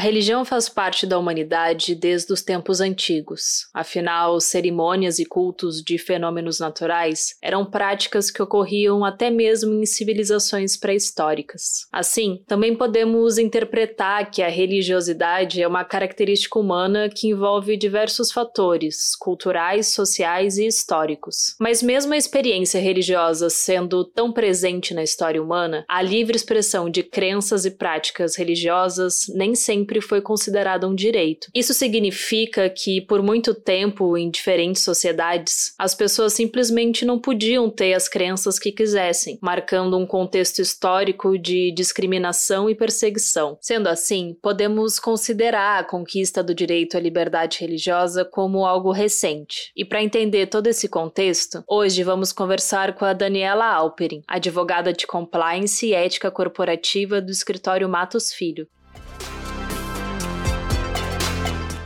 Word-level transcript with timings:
Religião 0.00 0.44
faz 0.44 0.68
parte 0.68 1.06
da 1.06 1.18
humanidade 1.18 1.94
desde 1.94 2.32
os 2.32 2.42
tempos 2.42 2.80
antigos. 2.80 3.68
Afinal, 3.72 4.40
cerimônias 4.40 5.18
e 5.18 5.24
cultos 5.24 5.82
de 5.82 5.98
fenômenos 5.98 6.58
naturais 6.58 7.36
eram 7.42 7.64
práticas 7.64 8.30
que 8.30 8.42
ocorriam 8.42 9.04
até 9.04 9.30
mesmo 9.30 9.74
em 9.74 9.86
civilizações 9.86 10.76
pré-históricas. 10.76 11.86
Assim, 11.92 12.42
também 12.46 12.74
podemos 12.74 13.38
interpretar 13.38 14.30
que 14.30 14.42
a 14.42 14.48
religiosidade 14.48 15.62
é 15.62 15.68
uma 15.68 15.84
característica 15.84 16.58
humana 16.58 17.08
que 17.08 17.28
envolve 17.28 17.76
diversos 17.76 18.32
fatores 18.32 19.14
culturais, 19.16 19.88
sociais 19.88 20.56
e 20.56 20.66
históricos. 20.66 21.54
Mas, 21.60 21.82
mesmo 21.82 22.14
a 22.14 22.16
experiência 22.16 22.80
religiosa 22.80 23.50
sendo 23.50 24.04
tão 24.04 24.32
presente 24.32 24.94
na 24.94 25.02
história 25.02 25.42
humana, 25.42 25.84
a 25.88 26.00
livre 26.00 26.36
expressão 26.36 26.88
de 26.88 27.02
crenças 27.02 27.64
e 27.64 27.70
práticas 27.70 28.36
religiosas 28.36 29.26
nem 29.34 29.54
sempre 29.54 29.89
sempre 29.90 30.00
foi 30.00 30.20
considerado 30.20 30.86
um 30.86 30.94
direito. 30.94 31.48
Isso 31.52 31.74
significa 31.74 32.70
que, 32.70 33.00
por 33.00 33.20
muito 33.22 33.52
tempo, 33.52 34.16
em 34.16 34.30
diferentes 34.30 34.84
sociedades, 34.84 35.74
as 35.76 35.96
pessoas 35.96 36.32
simplesmente 36.32 37.04
não 37.04 37.18
podiam 37.18 37.68
ter 37.68 37.94
as 37.94 38.08
crenças 38.08 38.56
que 38.56 38.70
quisessem, 38.70 39.36
marcando 39.42 39.98
um 39.98 40.06
contexto 40.06 40.60
histórico 40.60 41.36
de 41.36 41.72
discriminação 41.72 42.70
e 42.70 42.74
perseguição. 42.74 43.58
Sendo 43.60 43.88
assim, 43.88 44.36
podemos 44.40 45.00
considerar 45.00 45.80
a 45.80 45.84
conquista 45.84 46.40
do 46.40 46.54
direito 46.54 46.96
à 46.96 47.00
liberdade 47.00 47.58
religiosa 47.60 48.24
como 48.24 48.64
algo 48.64 48.92
recente. 48.92 49.72
E 49.74 49.84
para 49.84 50.02
entender 50.02 50.46
todo 50.46 50.68
esse 50.68 50.88
contexto, 50.88 51.64
hoje 51.66 52.04
vamos 52.04 52.32
conversar 52.32 52.94
com 52.94 53.04
a 53.04 53.12
Daniela 53.12 53.66
Alperin, 53.66 54.22
advogada 54.28 54.92
de 54.92 55.06
compliance 55.06 55.86
e 55.86 55.94
ética 55.94 56.30
corporativa 56.30 57.20
do 57.20 57.32
escritório 57.32 57.88
Matos 57.88 58.32
Filho. 58.32 58.68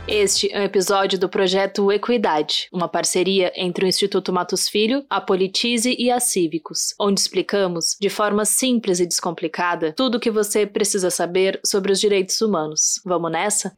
Este 0.07 0.53
é 0.53 0.59
um 0.59 0.63
episódio 0.63 1.17
do 1.17 1.27
projeto 1.27 1.91
Equidade, 1.91 2.69
uma 2.71 2.87
parceria 2.87 3.51
entre 3.55 3.85
o 3.85 3.87
Instituto 3.87 4.31
Matos 4.31 4.69
Filho, 4.69 5.03
a 5.09 5.19
Politize 5.19 5.95
e 5.97 6.11
a 6.11 6.19
Cívicos, 6.19 6.93
onde 6.99 7.19
explicamos, 7.19 7.97
de 7.99 8.07
forma 8.07 8.45
simples 8.45 8.99
e 8.99 9.07
descomplicada, 9.07 9.93
tudo 9.93 10.17
o 10.17 10.19
que 10.19 10.29
você 10.29 10.67
precisa 10.67 11.09
saber 11.09 11.59
sobre 11.65 11.91
os 11.91 11.99
direitos 11.99 12.39
humanos. 12.39 13.01
Vamos 13.03 13.31
nessa? 13.31 13.75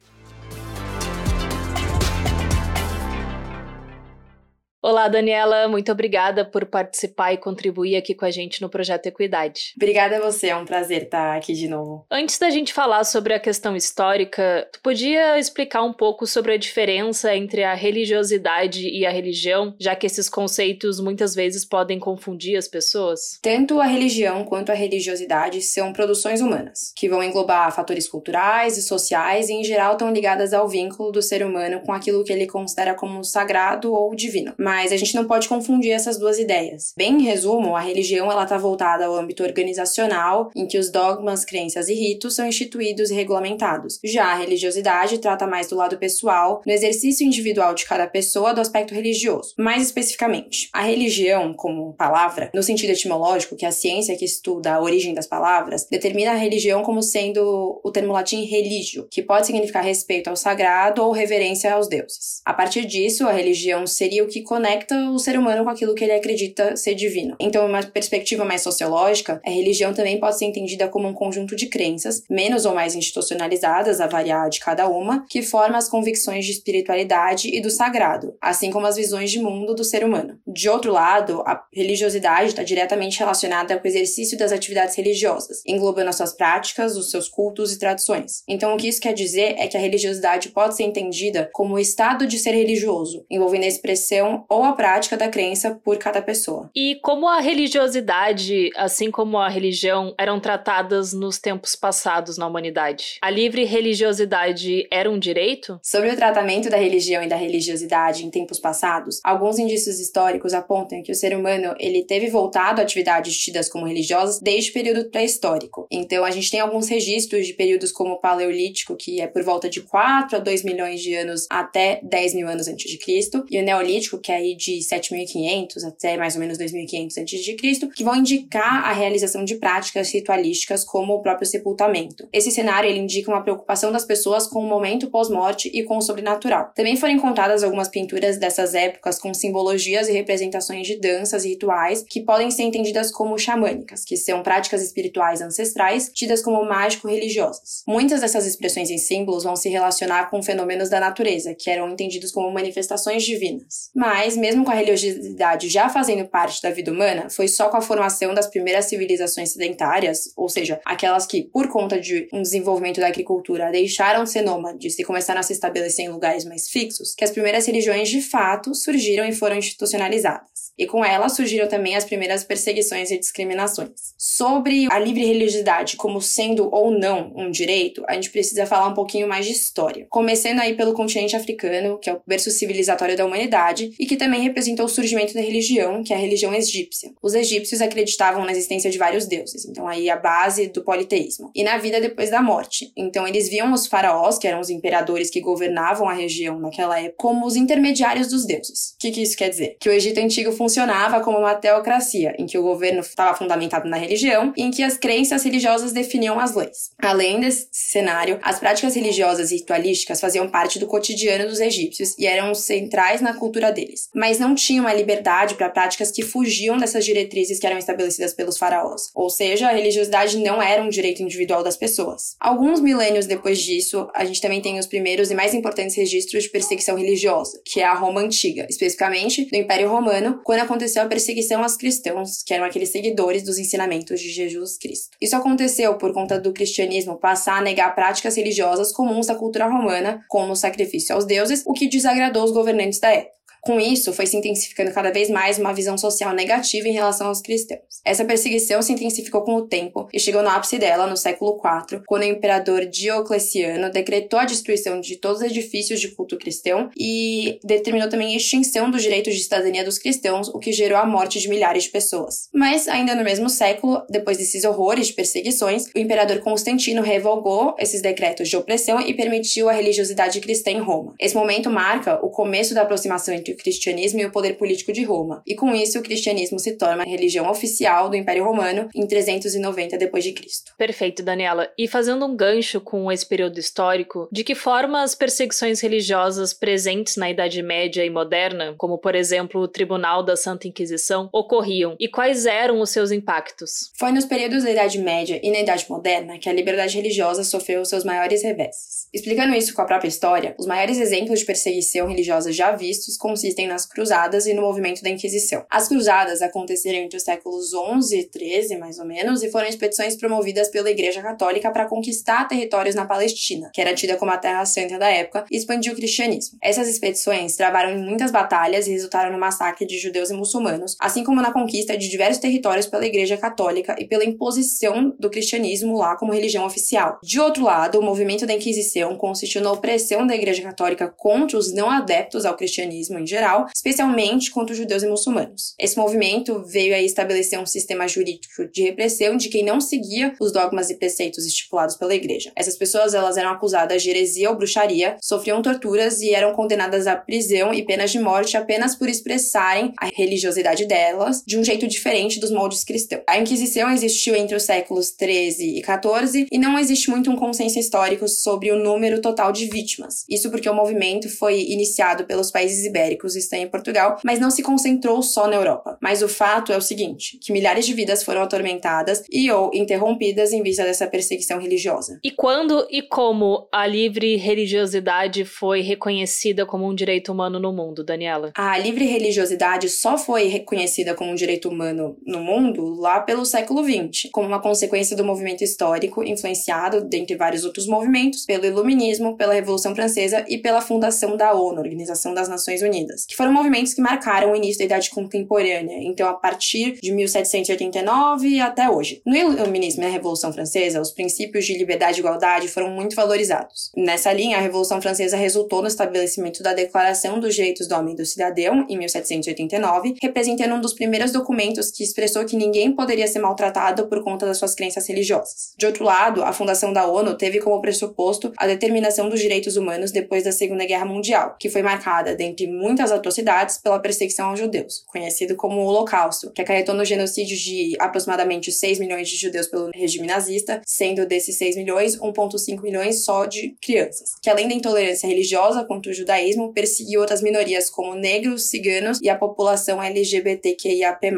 Olá, 4.80 5.08
Daniela, 5.08 5.66
muito 5.66 5.90
obrigada 5.90 6.44
por 6.44 6.64
participar 6.64 7.32
e 7.32 7.36
contribuir 7.36 7.96
aqui 7.96 8.14
com 8.14 8.24
a 8.24 8.30
gente 8.30 8.62
no 8.62 8.70
projeto 8.70 9.06
Equidade. 9.06 9.72
Obrigada 9.76 10.18
a 10.18 10.20
você, 10.20 10.50
é 10.50 10.56
um 10.56 10.64
prazer 10.64 11.02
estar 11.02 11.36
aqui 11.36 11.52
de 11.52 11.66
novo. 11.66 12.06
Antes 12.08 12.38
da 12.38 12.48
gente 12.48 12.72
falar 12.72 13.02
sobre 13.02 13.34
a 13.34 13.40
questão 13.40 13.74
histórica, 13.74 14.68
tu 14.72 14.80
podia 14.80 15.36
explicar 15.36 15.82
um 15.82 15.92
pouco 15.92 16.28
sobre 16.28 16.52
a 16.52 16.56
diferença 16.56 17.34
entre 17.34 17.64
a 17.64 17.74
religiosidade 17.74 18.88
e 18.88 19.04
a 19.04 19.10
religião, 19.10 19.74
já 19.80 19.96
que 19.96 20.06
esses 20.06 20.28
conceitos 20.28 21.00
muitas 21.00 21.34
vezes 21.34 21.64
podem 21.64 21.98
confundir 21.98 22.56
as 22.56 22.68
pessoas? 22.68 23.36
Tanto 23.42 23.80
a 23.80 23.84
religião 23.84 24.44
quanto 24.44 24.70
a 24.70 24.76
religiosidade 24.76 25.60
são 25.60 25.92
produções 25.92 26.40
humanas, 26.40 26.92
que 26.94 27.08
vão 27.08 27.20
englobar 27.20 27.74
fatores 27.74 28.08
culturais 28.08 28.78
e 28.78 28.82
sociais 28.82 29.48
e, 29.48 29.54
em 29.54 29.64
geral, 29.64 29.94
estão 29.94 30.12
ligadas 30.12 30.52
ao 30.52 30.68
vínculo 30.68 31.10
do 31.10 31.20
ser 31.20 31.44
humano 31.44 31.80
com 31.80 31.92
aquilo 31.92 32.22
que 32.22 32.32
ele 32.32 32.46
considera 32.46 32.94
como 32.94 33.24
sagrado 33.24 33.92
ou 33.92 34.14
divino 34.14 34.54
mas 34.68 34.92
a 34.92 34.98
gente 34.98 35.14
não 35.14 35.24
pode 35.24 35.48
confundir 35.48 35.92
essas 35.92 36.18
duas 36.18 36.38
ideias. 36.38 36.92
Bem 36.94 37.14
em 37.14 37.22
resumo, 37.22 37.74
a 37.74 37.80
religião 37.80 38.30
ela 38.30 38.42
está 38.42 38.58
voltada 38.58 39.06
ao 39.06 39.16
âmbito 39.16 39.42
organizacional, 39.42 40.50
em 40.54 40.66
que 40.66 40.76
os 40.76 40.90
dogmas, 40.90 41.42
crenças 41.42 41.88
e 41.88 41.94
ritos 41.94 42.34
são 42.34 42.46
instituídos 42.46 43.10
e 43.10 43.14
regulamentados. 43.14 43.98
Já 44.04 44.26
a 44.26 44.34
religiosidade 44.34 45.16
trata 45.20 45.46
mais 45.46 45.68
do 45.68 45.74
lado 45.74 45.96
pessoal, 45.96 46.60
no 46.66 46.70
exercício 46.70 47.26
individual 47.26 47.74
de 47.74 47.86
cada 47.86 48.06
pessoa 48.06 48.52
do 48.52 48.60
aspecto 48.60 48.92
religioso. 48.92 49.54
Mais 49.56 49.84
especificamente, 49.84 50.68
a 50.70 50.82
religião, 50.82 51.54
como 51.54 51.94
palavra, 51.94 52.50
no 52.52 52.62
sentido 52.62 52.90
etimológico, 52.90 53.56
que 53.56 53.64
é 53.64 53.68
a 53.68 53.72
ciência 53.72 54.18
que 54.18 54.26
estuda 54.26 54.74
a 54.74 54.82
origem 54.82 55.14
das 55.14 55.26
palavras, 55.26 55.86
determina 55.90 56.32
a 56.32 56.36
religião 56.36 56.82
como 56.82 57.02
sendo 57.02 57.80
o 57.82 57.90
termo 57.90 58.12
latim 58.12 58.44
religio, 58.44 59.08
que 59.10 59.22
pode 59.22 59.46
significar 59.46 59.82
respeito 59.82 60.28
ao 60.28 60.36
sagrado 60.36 61.02
ou 61.02 61.10
reverência 61.10 61.72
aos 61.72 61.88
deuses. 61.88 62.42
A 62.44 62.52
partir 62.52 62.84
disso, 62.84 63.26
a 63.26 63.32
religião 63.32 63.86
seria 63.86 64.22
o 64.22 64.28
que 64.28 64.42
conecta 64.58 65.08
o 65.10 65.20
ser 65.20 65.38
humano 65.38 65.62
com 65.62 65.70
aquilo 65.70 65.94
que 65.94 66.02
ele 66.02 66.12
acredita 66.12 66.76
ser 66.76 66.96
divino. 66.96 67.36
Então, 67.38 67.64
uma 67.64 67.80
perspectiva 67.80 68.44
mais 68.44 68.60
sociológica, 68.60 69.40
a 69.46 69.50
religião 69.50 69.94
também 69.94 70.18
pode 70.18 70.36
ser 70.36 70.46
entendida 70.46 70.88
como 70.88 71.06
um 71.06 71.14
conjunto 71.14 71.54
de 71.54 71.68
crenças, 71.68 72.24
menos 72.28 72.64
ou 72.64 72.74
mais 72.74 72.96
institucionalizadas, 72.96 74.00
a 74.00 74.08
variar 74.08 74.50
de 74.50 74.58
cada 74.58 74.88
uma, 74.88 75.24
que 75.28 75.42
forma 75.42 75.78
as 75.78 75.88
convicções 75.88 76.44
de 76.44 76.50
espiritualidade 76.50 77.54
e 77.54 77.60
do 77.60 77.70
sagrado, 77.70 78.34
assim 78.40 78.72
como 78.72 78.84
as 78.84 78.96
visões 78.96 79.30
de 79.30 79.38
mundo 79.38 79.76
do 79.76 79.84
ser 79.84 80.04
humano. 80.04 80.36
De 80.44 80.68
outro 80.68 80.92
lado, 80.92 81.40
a 81.46 81.62
religiosidade 81.72 82.48
está 82.48 82.64
diretamente 82.64 83.20
relacionada 83.20 83.78
com 83.78 83.84
o 83.84 83.88
exercício 83.88 84.36
das 84.36 84.50
atividades 84.50 84.96
religiosas, 84.96 85.62
englobando 85.64 86.10
as 86.10 86.16
suas 86.16 86.32
práticas, 86.32 86.96
os 86.96 87.12
seus 87.12 87.28
cultos 87.28 87.72
e 87.72 87.78
tradições. 87.78 88.42
Então, 88.48 88.74
o 88.74 88.76
que 88.76 88.88
isso 88.88 89.00
quer 89.00 89.14
dizer 89.14 89.54
é 89.56 89.68
que 89.68 89.76
a 89.76 89.80
religiosidade 89.80 90.48
pode 90.48 90.74
ser 90.74 90.82
entendida 90.82 91.48
como 91.52 91.74
o 91.74 91.78
estado 91.78 92.26
de 92.26 92.40
ser 92.40 92.50
religioso, 92.50 93.24
envolvendo 93.30 93.62
a 93.62 93.68
expressão 93.68 94.47
ou 94.48 94.64
a 94.64 94.72
prática 94.72 95.16
da 95.16 95.28
crença 95.28 95.78
por 95.84 95.98
cada 95.98 96.22
pessoa. 96.22 96.70
E 96.74 96.96
como 97.02 97.28
a 97.28 97.40
religiosidade, 97.40 98.70
assim 98.76 99.10
como 99.10 99.38
a 99.38 99.48
religião, 99.48 100.14
eram 100.18 100.40
tratadas 100.40 101.12
nos 101.12 101.38
tempos 101.38 101.76
passados 101.76 102.38
na 102.38 102.46
humanidade? 102.46 103.18
A 103.20 103.30
livre 103.30 103.64
religiosidade 103.64 104.86
era 104.90 105.10
um 105.10 105.18
direito? 105.18 105.78
Sobre 105.82 106.10
o 106.10 106.16
tratamento 106.16 106.70
da 106.70 106.76
religião 106.76 107.22
e 107.22 107.28
da 107.28 107.36
religiosidade 107.36 108.24
em 108.24 108.30
tempos 108.30 108.58
passados, 108.58 109.20
alguns 109.22 109.58
indícios 109.58 110.00
históricos 110.00 110.54
apontam 110.54 111.02
que 111.02 111.12
o 111.12 111.14
ser 111.14 111.36
humano 111.36 111.74
ele 111.78 112.04
teve 112.04 112.28
voltado 112.28 112.80
a 112.80 112.84
atividades 112.84 113.36
tidas 113.36 113.68
como 113.68 113.86
religiosas 113.86 114.40
desde 114.40 114.70
o 114.70 114.74
período 114.74 115.10
pré-histórico. 115.10 115.86
Então 115.90 116.24
a 116.24 116.30
gente 116.30 116.50
tem 116.50 116.60
alguns 116.60 116.88
registros 116.88 117.46
de 117.46 117.52
períodos 117.52 117.92
como 117.92 118.14
o 118.14 118.20
Paleolítico, 118.20 118.96
que 118.96 119.20
é 119.20 119.26
por 119.26 119.42
volta 119.42 119.68
de 119.68 119.82
4 119.82 120.36
a 120.36 120.40
2 120.40 120.64
milhões 120.64 121.00
de 121.00 121.14
anos 121.14 121.46
até 121.50 122.00
10 122.02 122.34
mil 122.34 122.48
anos 122.48 122.68
antes 122.68 122.90
de 122.90 122.98
Cristo, 122.98 123.44
e 123.50 123.58
o 123.58 123.62
Neolítico, 123.64 124.18
que 124.18 124.32
é 124.32 124.37
aí 124.38 124.56
de 124.56 124.82
7500 124.82 125.84
até 125.84 126.16
mais 126.16 126.34
ou 126.34 126.40
menos 126.40 126.58
2500 126.58 127.18
a.C., 127.18 127.88
que 127.94 128.04
vão 128.04 128.16
indicar 128.16 128.84
a 128.84 128.92
realização 128.92 129.44
de 129.44 129.56
práticas 129.56 130.12
ritualísticas 130.12 130.84
como 130.84 131.14
o 131.14 131.22
próprio 131.22 131.46
sepultamento. 131.46 132.28
Esse 132.32 132.50
cenário 132.50 132.88
ele 132.88 132.98
indica 132.98 133.30
uma 133.30 133.42
preocupação 133.42 133.92
das 133.92 134.04
pessoas 134.04 134.46
com 134.46 134.60
o 134.60 134.68
momento 134.68 135.10
pós-morte 135.10 135.70
e 135.72 135.82
com 135.82 135.98
o 135.98 136.02
sobrenatural. 136.02 136.72
Também 136.74 136.96
foram 136.96 137.14
encontradas 137.14 137.62
algumas 137.62 137.88
pinturas 137.88 138.38
dessas 138.38 138.74
épocas 138.74 139.18
com 139.18 139.32
simbologias 139.34 140.08
e 140.08 140.12
representações 140.12 140.86
de 140.86 140.98
danças 140.98 141.44
e 141.44 141.50
rituais 141.50 142.04
que 142.08 142.20
podem 142.20 142.50
ser 142.50 142.62
entendidas 142.62 143.10
como 143.10 143.38
xamânicas, 143.38 144.04
que 144.04 144.16
são 144.16 144.42
práticas 144.42 144.82
espirituais 144.82 145.40
ancestrais 145.40 146.10
tidas 146.12 146.42
como 146.42 146.64
mágico-religiosas. 146.64 147.82
Muitas 147.86 148.20
dessas 148.20 148.46
expressões 148.46 148.90
em 148.90 148.98
símbolos 148.98 149.44
vão 149.44 149.56
se 149.56 149.68
relacionar 149.68 150.30
com 150.30 150.42
fenômenos 150.42 150.88
da 150.88 151.00
natureza, 151.00 151.54
que 151.54 151.70
eram 151.70 151.90
entendidos 151.90 152.30
como 152.30 152.52
manifestações 152.52 153.24
divinas. 153.24 153.90
Mas 153.94 154.27
Mas, 154.28 154.36
mesmo 154.36 154.62
com 154.62 154.70
a 154.70 154.74
religiosidade 154.74 155.70
já 155.70 155.88
fazendo 155.88 156.28
parte 156.28 156.60
da 156.60 156.70
vida 156.70 156.92
humana, 156.92 157.30
foi 157.30 157.48
só 157.48 157.70
com 157.70 157.78
a 157.78 157.80
formação 157.80 158.34
das 158.34 158.46
primeiras 158.46 158.84
civilizações 158.84 159.52
sedentárias, 159.52 160.34
ou 160.36 160.50
seja, 160.50 160.78
aquelas 160.84 161.24
que, 161.26 161.44
por 161.44 161.68
conta 161.68 161.98
de 161.98 162.28
um 162.30 162.42
desenvolvimento 162.42 163.00
da 163.00 163.06
agricultura, 163.06 163.70
deixaram 163.70 164.24
de 164.24 164.30
ser 164.30 164.42
nômades 164.42 164.98
e 164.98 165.02
começaram 165.02 165.40
a 165.40 165.42
se 165.42 165.54
estabelecer 165.54 166.04
em 166.04 166.10
lugares 166.10 166.44
mais 166.44 166.68
fixos, 166.68 167.14
que 167.14 167.24
as 167.24 167.30
primeiras 167.30 167.64
religiões 167.64 168.10
de 168.10 168.20
fato 168.20 168.74
surgiram 168.74 169.26
e 169.26 169.32
foram 169.32 169.56
institucionalizadas. 169.56 170.68
E 170.78 170.86
com 170.86 171.04
elas 171.04 171.34
surgiram 171.34 171.66
também 171.66 171.96
as 171.96 172.04
primeiras 172.04 172.44
perseguições 172.44 173.10
e 173.10 173.18
discriminações. 173.18 174.14
Sobre 174.16 174.86
a 174.92 174.98
livre 174.98 175.24
religiosidade 175.24 175.96
como 175.96 176.20
sendo 176.20 176.68
ou 176.72 176.90
não 176.90 177.32
um 177.34 177.50
direito, 177.50 178.04
a 178.06 178.14
gente 178.14 178.30
precisa 178.30 178.64
falar 178.64 178.86
um 178.86 178.94
pouquinho 178.94 179.26
mais 179.26 179.44
de 179.44 179.52
história. 179.52 180.06
Começando 180.08 180.60
aí 180.60 180.74
pelo 180.74 180.92
continente 180.92 181.34
africano, 181.34 181.98
que 181.98 182.08
é 182.08 182.12
o 182.12 182.20
berço 182.24 182.50
civilizatório 182.50 183.16
da 183.16 183.24
humanidade, 183.24 183.90
e 183.98 184.06
que 184.06 184.16
também 184.18 184.42
representou 184.42 184.86
o 184.86 184.88
surgimento 184.88 185.32
da 185.32 185.40
religião, 185.40 186.02
que 186.02 186.12
é 186.12 186.16
a 186.16 186.18
religião 186.18 186.52
egípcia. 186.52 187.10
Os 187.22 187.34
egípcios 187.34 187.80
acreditavam 187.80 188.44
na 188.44 188.52
existência 188.52 188.90
de 188.90 188.98
vários 188.98 189.26
deuses, 189.26 189.64
então 189.64 189.88
aí 189.88 190.10
a 190.10 190.16
base 190.16 190.68
do 190.68 190.82
politeísmo. 190.82 191.50
E 191.54 191.64
na 191.64 191.78
vida 191.78 192.00
depois 192.00 192.30
da 192.30 192.42
morte. 192.42 192.92
Então 192.96 193.26
eles 193.26 193.48
viam 193.48 193.72
os 193.72 193.86
faraós, 193.86 194.38
que 194.38 194.46
eram 194.46 194.60
os 194.60 194.70
imperadores 194.70 195.30
que 195.30 195.40
governavam 195.40 196.08
a 196.08 196.12
região 196.12 196.58
naquela 196.58 196.98
época, 196.98 197.14
como 197.16 197.46
os 197.46 197.56
intermediários 197.56 198.28
dos 198.28 198.44
deuses. 198.44 198.94
O 198.94 198.98
que, 198.98 199.10
que 199.10 199.22
isso 199.22 199.36
quer 199.36 199.48
dizer? 199.48 199.76
Que 199.80 199.88
o 199.88 199.92
Egito 199.92 200.18
antigo 200.18 200.52
funcionava 200.52 201.20
como 201.20 201.38
uma 201.38 201.54
teocracia, 201.54 202.34
em 202.38 202.46
que 202.46 202.58
o 202.58 202.62
governo 202.62 203.00
estava 203.00 203.36
fundamentado 203.36 203.88
na 203.88 203.96
religião 203.96 204.52
e 204.56 204.62
em 204.62 204.70
que 204.70 204.82
as 204.82 204.96
crenças 204.96 205.42
religiosas 205.44 205.92
definiam 205.92 206.38
as 206.38 206.54
leis. 206.54 206.90
Além 206.98 207.40
desse 207.40 207.68
cenário, 207.72 208.38
as 208.42 208.58
práticas 208.58 208.94
religiosas 208.94 209.50
e 209.50 209.56
ritualísticas 209.56 210.20
faziam 210.20 210.48
parte 210.48 210.78
do 210.78 210.86
cotidiano 210.86 211.48
dos 211.48 211.60
egípcios 211.60 212.16
e 212.18 212.26
eram 212.26 212.54
centrais 212.54 213.20
na 213.20 213.34
cultura 213.34 213.70
deles, 213.70 214.07
mas 214.14 214.38
não 214.38 214.54
tinham 214.54 214.86
a 214.86 214.94
liberdade 214.94 215.54
para 215.54 215.70
práticas 215.70 216.10
que 216.10 216.22
fugiam 216.22 216.76
dessas 216.76 217.04
diretrizes 217.04 217.58
que 217.58 217.66
eram 217.66 217.78
estabelecidas 217.78 218.34
pelos 218.34 218.58
faraós. 218.58 219.10
Ou 219.14 219.30
seja, 219.30 219.68
a 219.68 219.72
religiosidade 219.72 220.38
não 220.38 220.62
era 220.62 220.82
um 220.82 220.88
direito 220.88 221.22
individual 221.22 221.62
das 221.62 221.76
pessoas. 221.76 222.34
Alguns 222.40 222.80
milênios 222.80 223.26
depois 223.26 223.58
disso, 223.60 224.08
a 224.14 224.24
gente 224.24 224.40
também 224.40 224.60
tem 224.60 224.78
os 224.78 224.86
primeiros 224.86 225.30
e 225.30 225.34
mais 225.34 225.54
importantes 225.54 225.96
registros 225.96 226.44
de 226.44 226.50
perseguição 226.50 226.96
religiosa, 226.96 227.60
que 227.64 227.80
é 227.80 227.84
a 227.84 227.94
Roma 227.94 228.20
antiga, 228.20 228.66
especificamente 228.68 229.44
do 229.44 229.56
Império 229.56 229.88
Romano, 229.88 230.40
quando 230.44 230.60
aconteceu 230.60 231.02
a 231.02 231.06
perseguição 231.06 231.62
aos 231.62 231.76
cristãos, 231.76 232.42
que 232.42 232.54
eram 232.54 232.64
aqueles 232.64 232.90
seguidores 232.90 233.42
dos 233.42 233.58
ensinamentos 233.58 234.20
de 234.20 234.30
Jesus 234.30 234.78
Cristo. 234.78 235.16
Isso 235.20 235.36
aconteceu 235.36 235.96
por 235.96 236.12
conta 236.12 236.40
do 236.40 236.52
cristianismo 236.52 237.18
passar 237.18 237.58
a 237.58 237.62
negar 237.62 237.94
práticas 237.94 238.36
religiosas 238.36 238.92
comuns 238.92 239.26
da 239.26 239.34
cultura 239.34 239.66
romana, 239.66 240.24
como 240.28 240.52
o 240.52 240.56
sacrifício 240.56 241.14
aos 241.14 241.24
deuses, 241.24 241.62
o 241.66 241.72
que 241.72 241.88
desagradou 241.88 242.44
os 242.44 242.52
governantes 242.52 242.98
da 242.98 243.10
época. 243.12 243.37
Com 243.60 243.80
isso, 243.80 244.12
foi 244.12 244.26
se 244.26 244.36
intensificando 244.36 244.92
cada 244.92 245.10
vez 245.10 245.28
mais 245.28 245.58
uma 245.58 245.72
visão 245.72 245.98
social 245.98 246.32
negativa 246.34 246.88
em 246.88 246.92
relação 246.92 247.26
aos 247.26 247.40
cristãos. 247.40 247.80
Essa 248.04 248.24
perseguição 248.24 248.80
se 248.80 248.92
intensificou 248.92 249.42
com 249.42 249.54
o 249.56 249.66
tempo 249.66 250.08
e 250.12 250.20
chegou 250.20 250.42
no 250.42 250.48
ápice 250.48 250.78
dela 250.78 251.06
no 251.06 251.16
século 251.16 251.60
IV, 251.60 252.02
quando 252.06 252.22
o 252.22 252.26
imperador 252.26 252.86
Diocleciano 252.86 253.90
decretou 253.90 254.38
a 254.38 254.44
destruição 254.44 255.00
de 255.00 255.16
todos 255.16 255.42
os 255.42 255.46
edifícios 255.46 256.00
de 256.00 256.08
culto 256.08 256.38
cristão 256.38 256.90
e 256.96 257.58
determinou 257.64 258.08
também 258.08 258.34
a 258.34 258.36
extinção 258.36 258.90
dos 258.90 259.02
direitos 259.02 259.34
de 259.34 259.42
cidadania 259.42 259.84
dos 259.84 259.98
cristãos, 259.98 260.48
o 260.48 260.58
que 260.58 260.72
gerou 260.72 260.98
a 260.98 261.06
morte 261.06 261.38
de 261.38 261.48
milhares 261.48 261.84
de 261.84 261.90
pessoas. 261.90 262.48
Mas, 262.54 262.88
ainda 262.88 263.14
no 263.14 263.24
mesmo 263.24 263.50
século, 263.50 264.02
depois 264.08 264.38
desses 264.38 264.64
horrores 264.64 265.08
de 265.08 265.12
perseguições, 265.12 265.86
o 265.94 265.98
imperador 265.98 266.40
Constantino 266.40 267.02
revogou 267.02 267.74
esses 267.78 268.00
decretos 268.00 268.48
de 268.48 268.56
opressão 268.56 269.00
e 269.00 269.14
permitiu 269.14 269.68
a 269.68 269.72
religiosidade 269.72 270.40
cristã 270.40 270.70
em 270.70 270.80
Roma. 270.80 271.14
Esse 271.20 271.34
momento 271.34 271.70
marca 271.70 272.18
o 272.24 272.30
começo 272.30 272.74
da 272.74 272.82
aproximação 272.82 273.34
entre 273.34 273.57
cristianismo 273.58 274.20
e 274.20 274.26
o 274.26 274.32
poder 274.32 274.54
político 274.54 274.92
de 274.92 275.04
Roma. 275.04 275.42
E 275.46 275.54
com 275.54 275.74
isso, 275.74 275.98
o 275.98 276.02
cristianismo 276.02 276.58
se 276.58 276.76
torna 276.76 277.02
a 277.02 277.06
religião 277.06 277.50
oficial 277.50 278.08
do 278.08 278.16
Império 278.16 278.44
Romano 278.44 278.88
em 278.94 279.06
390 279.06 279.98
d.C. 279.98 280.34
Perfeito, 280.76 281.22
Daniela. 281.22 281.68
E 281.76 281.86
fazendo 281.86 282.24
um 282.24 282.36
gancho 282.36 282.80
com 282.80 283.10
esse 283.10 283.26
período 283.26 283.58
histórico, 283.58 284.28
de 284.32 284.44
que 284.44 284.54
forma 284.54 285.02
as 285.02 285.14
perseguições 285.14 285.80
religiosas 285.80 286.54
presentes 286.54 287.16
na 287.16 287.30
Idade 287.30 287.62
Média 287.62 288.04
e 288.04 288.10
moderna, 288.10 288.74
como 288.78 288.98
por 288.98 289.14
exemplo 289.14 289.60
o 289.60 289.68
Tribunal 289.68 290.22
da 290.22 290.36
Santa 290.36 290.68
Inquisição, 290.68 291.28
ocorriam 291.32 291.96
e 291.98 292.08
quais 292.08 292.46
eram 292.46 292.80
os 292.80 292.90
seus 292.90 293.10
impactos? 293.10 293.90
Foi 293.98 294.12
nos 294.12 294.24
períodos 294.24 294.64
da 294.64 294.70
Idade 294.70 294.98
Média 294.98 295.40
e 295.42 295.50
na 295.50 295.60
Idade 295.60 295.86
Moderna 295.88 296.38
que 296.38 296.48
a 296.48 296.52
liberdade 296.52 296.96
religiosa 296.96 297.44
sofreu 297.44 297.84
seus 297.84 298.04
maiores 298.04 298.42
reveses. 298.42 299.08
Explicando 299.12 299.54
isso 299.54 299.74
com 299.74 299.82
a 299.82 299.86
própria 299.86 300.08
história, 300.08 300.54
os 300.58 300.66
maiores 300.66 300.98
exemplos 300.98 301.40
de 301.40 301.46
perseguição 301.46 302.08
religiosa 302.08 302.52
já 302.52 302.72
vistos 302.72 303.16
consistem 303.38 303.68
nas 303.68 303.86
Cruzadas 303.86 304.46
e 304.46 304.52
no 304.52 304.62
movimento 304.62 305.00
da 305.00 305.08
Inquisição. 305.08 305.64
As 305.70 305.86
Cruzadas 305.86 306.42
aconteceram 306.42 306.98
entre 306.98 307.16
os 307.16 307.22
séculos 307.22 307.72
11 307.72 308.18
e 308.18 308.24
13, 308.24 308.76
mais 308.76 308.98
ou 308.98 309.04
menos, 309.04 309.44
e 309.44 309.50
foram 309.50 309.68
expedições 309.68 310.16
promovidas 310.16 310.68
pela 310.68 310.90
Igreja 310.90 311.22
Católica 311.22 311.70
para 311.70 311.86
conquistar 311.86 312.48
territórios 312.48 312.96
na 312.96 313.06
Palestina, 313.06 313.70
que 313.72 313.80
era 313.80 313.94
tida 313.94 314.16
como 314.16 314.32
a 314.32 314.36
Terra 314.36 314.66
Santa 314.66 314.98
da 314.98 315.08
época, 315.08 315.44
e 315.52 315.56
expandir 315.56 315.92
o 315.92 315.94
cristianismo. 315.94 316.58
Essas 316.60 316.88
expedições 316.88 317.54
travaram 317.54 317.96
muitas 317.96 318.32
batalhas 318.32 318.88
e 318.88 318.90
resultaram 318.90 319.30
no 319.30 319.38
massacre 319.38 319.86
de 319.86 319.98
judeus 319.98 320.30
e 320.30 320.34
muçulmanos, 320.34 320.96
assim 321.00 321.22
como 321.22 321.40
na 321.40 321.52
conquista 321.52 321.96
de 321.96 322.08
diversos 322.08 322.38
territórios 322.38 322.86
pela 322.86 323.06
Igreja 323.06 323.36
Católica 323.36 323.94
e 324.00 324.04
pela 324.04 324.24
imposição 324.24 325.14
do 325.16 325.30
cristianismo 325.30 325.96
lá 325.96 326.16
como 326.16 326.32
religião 326.32 326.66
oficial. 326.66 327.20
De 327.22 327.38
outro 327.38 327.62
lado, 327.62 328.00
o 328.00 328.02
movimento 328.02 328.46
da 328.46 328.54
Inquisição 328.54 329.16
consistiu 329.16 329.62
na 329.62 329.70
opressão 329.70 330.26
da 330.26 330.34
Igreja 330.34 330.62
Católica 330.62 331.14
contra 331.16 331.56
os 331.56 331.72
não 331.72 331.88
adeptos 331.88 332.44
ao 332.44 332.56
cristianismo 332.56 333.16
em 333.20 333.27
geral, 333.28 333.66
especialmente 333.74 334.50
contra 334.50 334.72
os 334.72 334.78
judeus 334.78 335.02
e 335.02 335.08
muçulmanos. 335.08 335.74
Esse 335.78 335.96
movimento 335.96 336.62
veio 336.64 336.94
a 336.94 337.00
estabelecer 337.00 337.58
um 337.58 337.66
sistema 337.66 338.08
jurídico 338.08 338.66
de 338.72 338.82
repressão 338.82 339.36
de 339.36 339.48
quem 339.48 339.64
não 339.64 339.80
seguia 339.80 340.34
os 340.40 340.52
dogmas 340.52 340.90
e 340.90 340.96
preceitos 340.96 341.46
estipulados 341.46 341.96
pela 341.96 342.14
igreja. 342.14 342.52
Essas 342.56 342.76
pessoas 342.76 343.14
elas 343.14 343.36
eram 343.36 343.50
acusadas 343.50 344.02
de 344.02 344.10
heresia 344.10 344.50
ou 344.50 344.56
bruxaria, 344.56 345.16
sofriam 345.20 345.62
torturas 345.62 346.20
e 346.20 346.34
eram 346.34 346.54
condenadas 346.54 347.06
à 347.06 347.16
prisão 347.16 347.72
e 347.72 347.84
penas 347.84 348.10
de 348.10 348.18
morte 348.18 348.56
apenas 348.56 348.94
por 348.94 349.08
expressarem 349.08 349.92
a 349.98 350.06
religiosidade 350.06 350.86
delas 350.86 351.42
de 351.46 351.58
um 351.58 351.64
jeito 351.64 351.86
diferente 351.86 352.40
dos 352.40 352.50
moldes 352.50 352.84
cristãos. 352.84 353.22
A 353.26 353.38
Inquisição 353.38 353.90
existiu 353.90 354.34
entre 354.34 354.56
os 354.56 354.62
séculos 354.62 355.10
13 355.10 355.78
e 355.78 355.82
14 355.82 356.46
e 356.50 356.58
não 356.58 356.78
existe 356.78 357.10
muito 357.10 357.30
um 357.30 357.36
consenso 357.36 357.78
histórico 357.78 358.28
sobre 358.28 358.70
o 358.70 358.78
número 358.78 359.20
total 359.20 359.52
de 359.52 359.66
vítimas. 359.66 360.24
Isso 360.28 360.50
porque 360.50 360.68
o 360.68 360.74
movimento 360.74 361.28
foi 361.28 361.60
iniciado 361.62 362.24
pelos 362.24 362.50
países 362.50 362.84
ibéricos 362.84 363.17
históricos 363.18 363.36
estão 363.36 363.58
em 363.58 363.68
Portugal, 363.68 364.18
mas 364.24 364.38
não 364.38 364.50
se 364.50 364.62
concentrou 364.62 365.22
só 365.22 365.46
na 365.46 365.56
Europa. 365.56 365.98
Mas 366.00 366.22
o 366.22 366.28
fato 366.28 366.72
é 366.72 366.76
o 366.76 366.80
seguinte, 366.80 367.38
que 367.42 367.52
milhares 367.52 367.84
de 367.84 367.92
vidas 367.92 368.22
foram 368.22 368.42
atormentadas 368.42 369.24
e 369.30 369.50
ou 369.50 369.70
interrompidas 369.74 370.52
em 370.52 370.62
vista 370.62 370.84
dessa 370.84 371.06
perseguição 371.06 371.60
religiosa. 371.60 372.18
E 372.22 372.30
quando 372.30 372.86
e 372.90 373.02
como 373.02 373.68
a 373.72 373.86
livre 373.86 374.36
religiosidade 374.36 375.44
foi 375.44 375.80
reconhecida 375.80 376.64
como 376.64 376.86
um 376.86 376.94
direito 376.94 377.32
humano 377.32 377.58
no 377.58 377.72
mundo, 377.72 378.04
Daniela? 378.04 378.52
A 378.56 378.78
livre 378.78 379.04
religiosidade 379.04 379.88
só 379.88 380.16
foi 380.16 380.44
reconhecida 380.44 381.14
como 381.14 381.32
um 381.32 381.34
direito 381.34 381.68
humano 381.68 382.16
no 382.26 382.40
mundo 382.40 382.94
lá 383.00 383.20
pelo 383.20 383.44
século 383.44 383.82
XX, 383.82 384.30
como 384.32 384.46
uma 384.46 384.60
consequência 384.60 385.16
do 385.16 385.24
movimento 385.24 385.64
histórico 385.64 386.22
influenciado, 386.22 387.04
dentre 387.04 387.36
vários 387.36 387.64
outros 387.64 387.86
movimentos, 387.86 388.44
pelo 388.44 388.64
Iluminismo, 388.64 389.36
pela 389.36 389.54
Revolução 389.54 389.94
Francesa 389.94 390.44
e 390.48 390.58
pela 390.58 390.80
fundação 390.80 391.36
da 391.36 391.52
ONU, 391.52 391.80
Organização 391.80 392.34
das 392.34 392.48
Nações 392.48 392.82
Unidas 392.82 393.07
que 393.26 393.36
foram 393.36 393.52
movimentos 393.52 393.94
que 393.94 394.00
marcaram 394.00 394.52
o 394.52 394.56
início 394.56 394.78
da 394.78 394.84
Idade 394.84 395.10
Contemporânea, 395.10 395.98
então 396.02 396.28
a 396.28 396.34
partir 396.34 396.98
de 397.00 397.12
1789 397.12 398.60
até 398.60 398.88
hoje. 398.88 399.20
No 399.24 399.36
Iluminismo 399.36 400.02
e 400.02 400.06
na 400.06 400.12
Revolução 400.12 400.52
Francesa, 400.52 401.00
os 401.00 401.10
princípios 401.10 401.64
de 401.64 401.76
liberdade 401.76 402.18
e 402.18 402.20
igualdade 402.20 402.68
foram 402.68 402.90
muito 402.90 403.14
valorizados. 403.14 403.90
Nessa 403.96 404.32
linha, 404.32 404.58
a 404.58 404.60
Revolução 404.60 405.00
Francesa 405.00 405.36
resultou 405.36 405.82
no 405.82 405.88
estabelecimento 405.88 406.62
da 406.62 406.74
Declaração 406.74 407.40
dos 407.40 407.54
Direitos 407.54 407.86
do 407.86 407.94
Homem 407.94 408.14
e 408.14 408.16
do 408.16 408.24
Cidadão, 408.24 408.86
em 408.88 408.98
1789, 408.98 410.14
representando 410.22 410.74
um 410.74 410.80
dos 410.80 410.94
primeiros 410.94 411.32
documentos 411.32 411.90
que 411.90 412.02
expressou 412.02 412.44
que 412.44 412.56
ninguém 412.56 412.92
poderia 412.92 413.26
ser 413.26 413.38
maltratado 413.38 414.06
por 414.06 414.22
conta 414.22 414.46
das 414.46 414.58
suas 414.58 414.74
crenças 414.74 415.06
religiosas. 415.06 415.74
De 415.76 415.86
outro 415.86 416.04
lado, 416.04 416.42
a 416.42 416.52
fundação 416.52 416.92
da 416.92 417.06
ONU 417.06 417.36
teve 417.36 417.60
como 417.60 417.80
pressuposto 417.80 418.52
a 418.56 418.66
determinação 418.66 419.28
dos 419.28 419.40
direitos 419.40 419.76
humanos 419.76 420.10
depois 420.10 420.44
da 420.44 420.52
Segunda 420.52 420.84
Guerra 420.84 421.04
Mundial, 421.04 421.56
que 421.58 421.68
foi 421.68 421.82
marcada, 421.82 422.34
dentre 422.34 422.66
muitas 422.98 423.12
as 423.12 423.12
atrocidades 423.12 423.78
pela 423.78 424.00
perseguição 424.00 424.50
aos 424.50 424.58
judeus, 424.58 425.04
conhecido 425.06 425.54
como 425.54 425.80
o 425.80 425.84
Holocausto, 425.86 426.50
que 426.50 426.60
acarretou 426.60 426.94
no 426.94 427.04
genocídio 427.04 427.56
de 427.56 427.96
aproximadamente 427.98 428.72
6 428.72 428.98
milhões 428.98 429.28
de 429.28 429.36
judeus 429.36 429.68
pelo 429.68 429.90
regime 429.94 430.26
nazista, 430.26 430.80
sendo 430.84 431.24
desses 431.26 431.56
6 431.56 431.76
milhões, 431.76 432.18
1,5 432.18 432.82
milhões 432.82 433.24
só 433.24 433.46
de 433.46 433.76
crianças, 433.80 434.30
que 434.42 434.50
além 434.50 434.68
da 434.68 434.74
intolerância 434.74 435.28
religiosa 435.28 435.84
contra 435.84 436.10
o 436.10 436.14
judaísmo, 436.14 436.72
perseguiu 436.72 437.20
outras 437.20 437.40
minorias 437.40 437.88
como 437.88 438.14
negros, 438.14 438.68
ciganos 438.68 439.18
e 439.22 439.28
a 439.28 439.36
população 439.36 440.02
LGBTQIAP+. 440.02 441.28